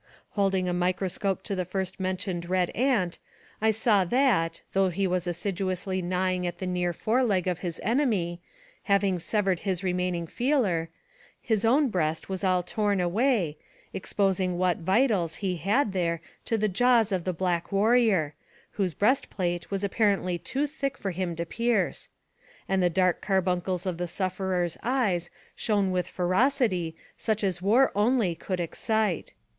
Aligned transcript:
Holding 0.31 0.67
a 0.67 0.73
microscope 0.73 1.43
to 1.43 1.53
the 1.55 1.63
first 1.63 1.99
mentioned 1.99 2.49
red 2.49 2.71
ant, 2.71 3.19
I 3.61 3.69
saw 3.69 4.03
that, 4.05 4.63
though 4.73 4.89
he 4.89 5.05
was 5.05 5.27
assiduously 5.27 6.01
gnawing 6.01 6.47
at 6.47 6.57
the 6.57 6.65
near 6.65 6.91
fore 6.91 7.23
leg 7.23 7.45
of 7.45 7.59
his 7.59 7.79
enemy, 7.83 8.41
having 8.85 9.19
severed 9.19 9.59
his 9.59 9.83
remaining 9.83 10.25
feeler, 10.25 10.89
his 11.39 11.63
own 11.63 11.89
breast 11.89 12.29
was 12.29 12.43
all 12.43 12.63
torn 12.63 12.99
away, 12.99 13.59
exposing 13.93 14.57
what 14.57 14.77
vitals 14.77 15.35
he 15.35 15.57
had 15.57 15.93
there 15.93 16.19
to 16.45 16.57
the 16.57 16.67
jaws 16.67 17.11
of 17.11 17.23
the 17.23 17.31
black 17.31 17.71
warrior, 17.71 18.33
whose 18.71 18.95
breastplate 18.95 19.69
was 19.69 19.83
apparently 19.83 20.39
too 20.39 20.65
thick 20.65 20.97
for 20.97 21.11
him 21.11 21.35
to 21.35 21.45
pierce; 21.45 22.09
and 22.67 22.81
the 22.81 22.89
dark 22.89 23.21
carbuncles 23.21 23.85
of 23.85 23.99
the 23.99 24.07
sufferer's 24.07 24.79
eyes 24.81 25.29
shone 25.55 25.91
with 25.91 26.07
ferocity 26.07 26.95
such 27.17 27.43
as 27.43 27.61
war 27.61 27.91
only 27.95 28.33
could 28.33 28.59
excite. 28.59 29.35